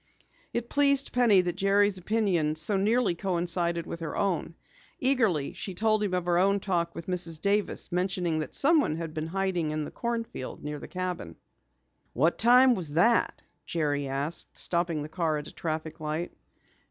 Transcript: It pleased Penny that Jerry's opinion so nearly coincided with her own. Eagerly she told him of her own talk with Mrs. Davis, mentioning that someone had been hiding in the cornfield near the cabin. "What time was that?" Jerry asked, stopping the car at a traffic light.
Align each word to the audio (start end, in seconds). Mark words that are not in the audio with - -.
It 0.51 0.67
pleased 0.67 1.13
Penny 1.13 1.41
that 1.41 1.55
Jerry's 1.55 1.99
opinion 1.99 2.55
so 2.55 2.75
nearly 2.75 3.13
coincided 3.13 3.85
with 3.85 3.99
her 3.99 4.17
own. 4.17 4.55
Eagerly 4.97 5.53
she 5.53 5.75
told 5.75 6.01
him 6.01 6.15
of 6.15 6.25
her 6.25 6.39
own 6.39 6.59
talk 6.59 6.95
with 6.95 7.05
Mrs. 7.05 7.39
Davis, 7.39 7.91
mentioning 7.91 8.39
that 8.39 8.55
someone 8.55 8.95
had 8.95 9.13
been 9.13 9.27
hiding 9.27 9.69
in 9.69 9.85
the 9.85 9.91
cornfield 9.91 10.63
near 10.63 10.79
the 10.79 10.87
cabin. 10.87 11.35
"What 12.13 12.39
time 12.39 12.73
was 12.73 12.93
that?" 12.95 13.43
Jerry 13.67 14.07
asked, 14.07 14.57
stopping 14.57 15.03
the 15.03 15.07
car 15.07 15.37
at 15.37 15.45
a 15.47 15.51
traffic 15.53 15.99
light. 15.99 16.31